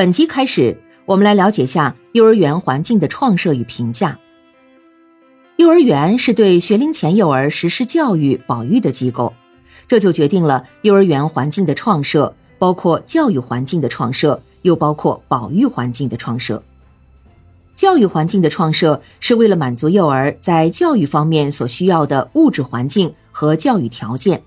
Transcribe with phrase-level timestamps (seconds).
[0.00, 4.18] 本集开始，我们来了解下幼儿园环境的创设与评价。
[5.56, 9.34] 幼儿园是对学龄前幼儿实施教育保育的机构，
[9.86, 16.62] 这就决定了幼儿园环境的创设，包括教育环境的创设，又包括保育环境的创设。
[17.74, 24.40] 教育环境的创设是为了满足幼儿在教育方面所需要的物质环境和教育条件。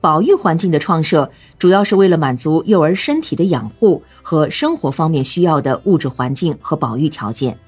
[0.00, 7.58] 保育环境的创设，主要是为了满足幼儿身体的养护和生活方面需要的物质环境和保育条件。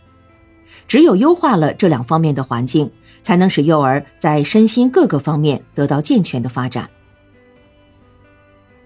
[0.89, 2.91] 只有优化了这两方面的环境，
[3.23, 6.89] 才能使幼儿在身心各个方面得到健全的发展。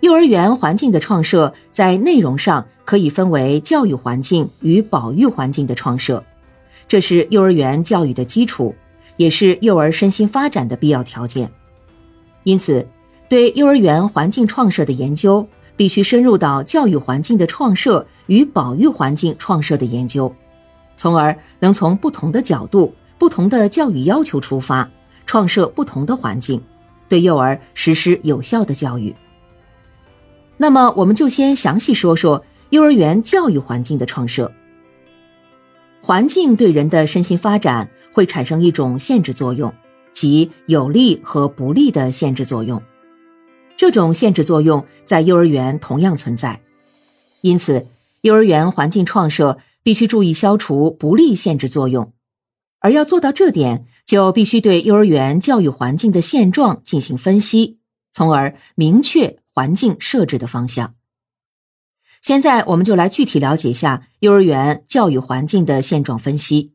[0.00, 6.22] 幼儿园环境的创设，在内容上可以分为教育环境与保育环境的创设，
[6.88, 8.74] 这是幼儿园教育的基础，
[9.16, 11.48] 也是幼儿身心发展的必要条件。
[12.42, 12.84] 因此。
[13.28, 20.32] 对幼儿园环境创设的研究，必须深入到教育环境的创设与保育环境创设的研究，
[20.94, 24.88] 从而能从不同的角度、不同的教育要求出发，
[25.27, 26.62] 创设不同的环境，
[27.08, 29.14] 对幼儿实施有效的教育。
[30.56, 34.50] 那么，我们就先详细说说幼儿园教育环境的创设。
[36.00, 39.74] 环境对人的身心发展会产生一种限制作用，
[40.12, 42.80] 即有利和不利的限制作用。
[43.77, 46.62] 这种限制作用在幼儿园同样存在，
[47.42, 47.86] 因此，
[48.22, 52.14] 幼儿园环境创设必须注意消除不利限制作用，
[52.80, 57.78] 而要做到这点，就必须对幼儿园教育环境的现状进行分析，
[58.12, 60.94] 从而明确环境设置的方向。
[62.22, 66.72] 现在，我们就来具体了解一下幼儿园教育环境的现状分析。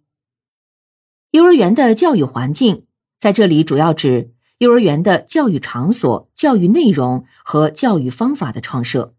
[1.31, 2.85] 幼儿园的教育环境
[3.19, 4.33] 在这里主要指。
[4.61, 9.15] 幼儿园的教育场所、教育内容和教育方法的创设，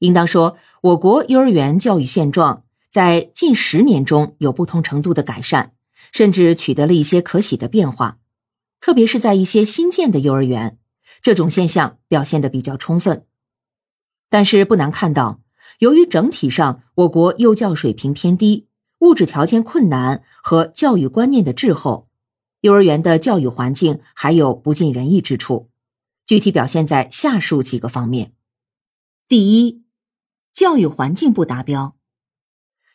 [0.00, 5.74] 应当说，我国幼儿园教育现状在近十年中有不同程度的改善，
[6.10, 8.18] 甚至取得了一些可喜的变化。
[8.80, 10.76] 特别是在一些新建的幼儿园，
[11.22, 13.26] 这种现象表现的比较充分。
[14.28, 15.38] 但是不难看到，
[15.78, 18.66] 由于整体上我国幼教水平偏低、
[18.98, 22.07] 物质条件困难和教育观念的滞后。
[22.60, 25.70] 幼儿园的教育环境还有不尽人意之处，
[26.26, 28.32] 具体表现在下述几个方面：
[29.28, 29.84] 第一，
[30.52, 31.94] 教育环境不达标，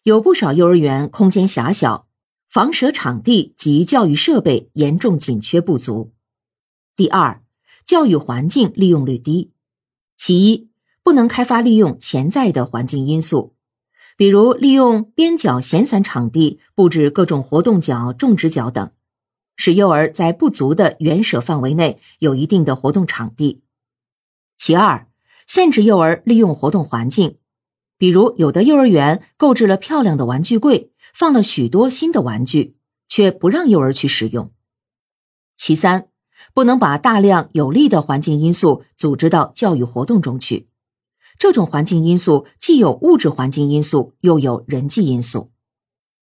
[0.03, 2.07] 有不少幼儿园空间狭小，
[2.49, 6.11] 房舍场地及教育设备严重紧缺不足；
[6.97, 7.41] 第二，
[7.85, 9.53] 教育环境利用率低，
[10.17, 10.69] 其一，
[11.03, 13.55] 不能开发利用潜在的环境因素，
[14.17, 18.91] 比如利用边角闲散场地布置各种活动角、种植角等。
[19.55, 23.61] 使幼儿在不足的园舍范围内有一定的活动场地。
[24.57, 25.07] 其二，
[25.47, 27.37] 限制幼儿利用活动环境，
[27.97, 32.75] 比如有的幼儿园购置了漂亮的玩具柜，放了许多新的玩具，
[33.07, 34.51] 却不让幼儿去使用。
[35.55, 36.07] 其三，
[36.53, 40.67] 不能把大量有利的环境因素组织到教育活动中去，
[41.37, 45.52] 这种环境因素既有物质环境因素，又有人际因素。